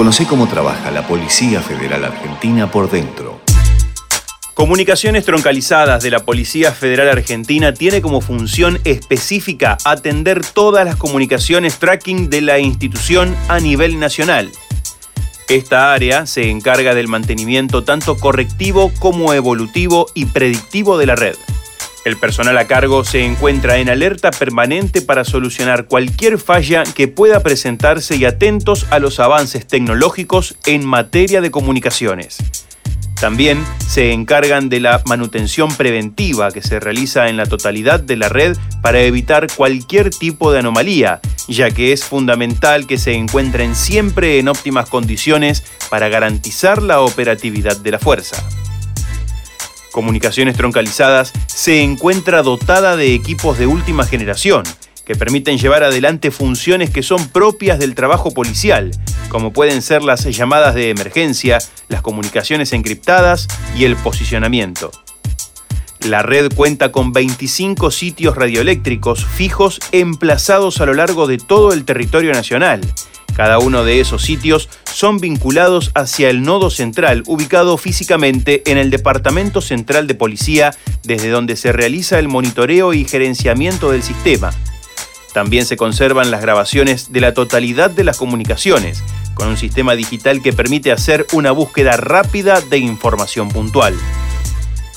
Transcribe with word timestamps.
Conoce 0.00 0.26
cómo 0.26 0.48
trabaja 0.48 0.90
la 0.90 1.06
Policía 1.06 1.60
Federal 1.60 2.06
Argentina 2.06 2.70
por 2.70 2.90
dentro. 2.90 3.38
Comunicaciones 4.54 5.26
troncalizadas 5.26 6.02
de 6.02 6.10
la 6.10 6.20
Policía 6.20 6.72
Federal 6.72 7.10
Argentina 7.10 7.74
tiene 7.74 8.00
como 8.00 8.22
función 8.22 8.80
específica 8.84 9.76
atender 9.84 10.40
todas 10.40 10.86
las 10.86 10.96
comunicaciones 10.96 11.78
tracking 11.78 12.30
de 12.30 12.40
la 12.40 12.58
institución 12.58 13.36
a 13.48 13.60
nivel 13.60 14.00
nacional. 14.00 14.50
Esta 15.50 15.92
área 15.92 16.24
se 16.24 16.48
encarga 16.48 16.94
del 16.94 17.08
mantenimiento 17.08 17.84
tanto 17.84 18.16
correctivo 18.16 18.90
como 19.00 19.34
evolutivo 19.34 20.06
y 20.14 20.24
predictivo 20.24 20.96
de 20.96 21.04
la 21.04 21.16
red. 21.16 21.36
El 22.04 22.16
personal 22.16 22.56
a 22.56 22.66
cargo 22.66 23.04
se 23.04 23.24
encuentra 23.24 23.76
en 23.76 23.90
alerta 23.90 24.30
permanente 24.30 25.02
para 25.02 25.24
solucionar 25.24 25.84
cualquier 25.84 26.38
falla 26.38 26.82
que 26.84 27.08
pueda 27.08 27.40
presentarse 27.40 28.16
y 28.16 28.24
atentos 28.24 28.86
a 28.90 28.98
los 28.98 29.20
avances 29.20 29.66
tecnológicos 29.66 30.56
en 30.64 30.86
materia 30.86 31.42
de 31.42 31.50
comunicaciones. 31.50 32.38
También 33.20 33.62
se 33.86 34.12
encargan 34.12 34.70
de 34.70 34.80
la 34.80 35.02
manutención 35.04 35.74
preventiva 35.76 36.50
que 36.52 36.62
se 36.62 36.80
realiza 36.80 37.28
en 37.28 37.36
la 37.36 37.44
totalidad 37.44 38.00
de 38.00 38.16
la 38.16 38.30
red 38.30 38.56
para 38.80 39.02
evitar 39.02 39.48
cualquier 39.54 40.08
tipo 40.08 40.52
de 40.52 40.60
anomalía, 40.60 41.20
ya 41.46 41.70
que 41.70 41.92
es 41.92 42.02
fundamental 42.02 42.86
que 42.86 42.96
se 42.96 43.12
encuentren 43.12 43.74
siempre 43.74 44.38
en 44.38 44.48
óptimas 44.48 44.88
condiciones 44.88 45.64
para 45.90 46.08
garantizar 46.08 46.82
la 46.82 47.02
operatividad 47.02 47.76
de 47.76 47.90
la 47.90 47.98
fuerza. 47.98 48.42
Comunicaciones 49.92 50.56
Troncalizadas 50.56 51.32
se 51.46 51.82
encuentra 51.82 52.42
dotada 52.42 52.96
de 52.96 53.14
equipos 53.14 53.58
de 53.58 53.66
última 53.66 54.04
generación 54.04 54.62
que 55.04 55.16
permiten 55.16 55.58
llevar 55.58 55.82
adelante 55.82 56.30
funciones 56.30 56.90
que 56.90 57.02
son 57.02 57.28
propias 57.28 57.80
del 57.80 57.96
trabajo 57.96 58.30
policial, 58.30 58.92
como 59.28 59.52
pueden 59.52 59.82
ser 59.82 60.02
las 60.02 60.24
llamadas 60.24 60.76
de 60.76 60.90
emergencia, 60.90 61.58
las 61.88 62.02
comunicaciones 62.02 62.72
encriptadas 62.72 63.48
y 63.76 63.84
el 63.84 63.96
posicionamiento. 63.96 64.92
La 66.06 66.22
red 66.22 66.50
cuenta 66.54 66.92
con 66.92 67.12
25 67.12 67.90
sitios 67.90 68.36
radioeléctricos 68.36 69.26
fijos 69.26 69.80
emplazados 69.90 70.80
a 70.80 70.86
lo 70.86 70.94
largo 70.94 71.26
de 71.26 71.38
todo 71.38 71.72
el 71.72 71.84
territorio 71.84 72.32
nacional, 72.32 72.80
cada 73.34 73.58
uno 73.58 73.84
de 73.84 74.00
esos 74.00 74.22
sitios 74.22 74.68
son 74.92 75.18
vinculados 75.18 75.90
hacia 75.94 76.30
el 76.30 76.42
nodo 76.42 76.70
central, 76.70 77.22
ubicado 77.26 77.76
físicamente 77.76 78.62
en 78.70 78.78
el 78.78 78.90
Departamento 78.90 79.60
Central 79.60 80.06
de 80.06 80.14
Policía, 80.14 80.74
desde 81.02 81.30
donde 81.30 81.56
se 81.56 81.72
realiza 81.72 82.18
el 82.18 82.28
monitoreo 82.28 82.92
y 82.92 83.04
gerenciamiento 83.04 83.90
del 83.90 84.02
sistema. 84.02 84.50
También 85.32 85.64
se 85.64 85.76
conservan 85.76 86.30
las 86.30 86.42
grabaciones 86.42 87.12
de 87.12 87.20
la 87.20 87.34
totalidad 87.34 87.90
de 87.90 88.04
las 88.04 88.18
comunicaciones, 88.18 89.02
con 89.34 89.48
un 89.48 89.56
sistema 89.56 89.94
digital 89.94 90.42
que 90.42 90.52
permite 90.52 90.92
hacer 90.92 91.26
una 91.32 91.52
búsqueda 91.52 91.96
rápida 91.96 92.60
de 92.60 92.78
información 92.78 93.48
puntual. 93.48 93.94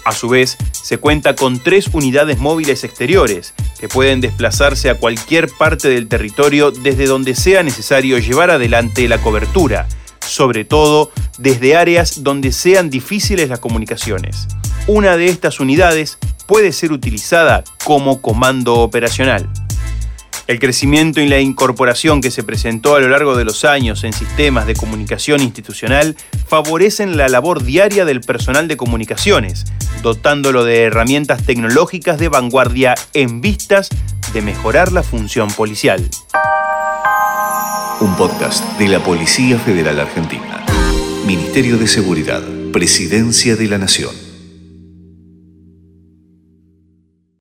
A 0.06 0.12
su 0.12 0.28
vez, 0.28 0.58
se 0.72 0.98
cuenta 0.98 1.36
con 1.36 1.60
tres 1.60 1.88
unidades 1.94 2.38
móviles 2.38 2.84
exteriores 2.84 3.54
que 3.80 3.88
pueden 3.88 4.20
desplazarse 4.22 4.90
a 4.90 4.96
cualquier 4.96 5.50
parte 5.50 5.90
del 5.90 6.08
territorio 6.08 6.72
desde 6.72 7.06
donde 7.06 7.36
sea 7.36 7.64
necesario 7.64 8.18
llevar 8.18 8.52
adelante 8.52 9.08
la 9.08 9.22
cobertura, 9.22 9.88
sobre 10.20 10.66
todo 10.66 11.12
desde 11.38 11.76
áreas 11.76 12.24
donde 12.24 12.52
sean 12.52 12.90
difíciles 12.90 13.50
las 13.50 13.60
comunicaciones. 13.60 14.48
Una 14.88 15.16
de 15.16 15.28
estas 15.28 15.60
unidades 15.60 16.18
puede 16.48 16.74
ser 16.74 16.92
utilizada 16.92 17.64
como 17.86 18.22
comando 18.22 18.76
operacional. 18.76 19.50
El 20.46 20.60
crecimiento 20.60 21.22
y 21.22 21.28
la 21.28 21.40
incorporación 21.40 22.20
que 22.20 22.30
se 22.30 22.44
presentó 22.44 22.96
a 22.96 23.00
lo 23.00 23.08
largo 23.08 23.38
de 23.38 23.46
los 23.46 23.64
años 23.64 24.04
en 24.04 24.12
sistemas 24.12 24.68
de 24.68 24.76
comunicación 24.76 25.42
institucional 25.42 26.18
favorecen 26.48 27.16
la 27.16 27.30
labor 27.30 27.64
diaria 27.64 28.04
del 28.04 28.20
personal 28.20 28.68
de 28.68 28.76
comunicaciones, 28.76 29.64
dotándolo 30.02 30.66
de 30.66 30.84
herramientas 30.84 31.44
tecnológicas 31.44 32.20
de 32.20 32.28
vanguardia 32.28 32.96
en 33.14 33.40
vistas 33.40 33.88
de 34.34 34.42
mejorar 34.42 34.92
la 34.92 35.04
función 35.04 35.50
policial. 35.50 36.10
Un 38.02 38.16
podcast 38.18 38.78
de 38.78 38.90
la 38.90 39.00
Policía 39.00 39.58
Federal 39.60 39.98
Argentina. 40.02 40.66
Ministerio 41.26 41.78
de 41.78 41.88
Seguridad, 41.88 42.44
Presidencia 42.74 43.56
de 43.56 43.68
la 43.68 43.78
Nación. 43.78 44.23